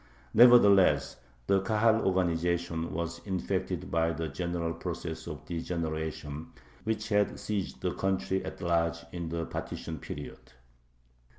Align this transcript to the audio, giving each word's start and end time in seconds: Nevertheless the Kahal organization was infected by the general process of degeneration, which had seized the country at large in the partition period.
Nevertheless 0.33 1.17
the 1.45 1.61
Kahal 1.61 2.07
organization 2.07 2.91
was 2.91 3.19
infected 3.27 3.91
by 3.91 4.11
the 4.13 4.29
general 4.29 4.73
process 4.73 5.27
of 5.27 5.45
degeneration, 5.45 6.53
which 6.85 7.09
had 7.09 7.39
seized 7.39 7.81
the 7.81 7.93
country 7.93 8.43
at 8.43 8.61
large 8.61 8.97
in 9.11 9.29
the 9.29 9.45
partition 9.45 9.99
period. 9.99 10.53